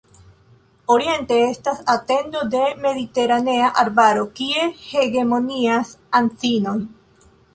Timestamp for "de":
2.55-2.61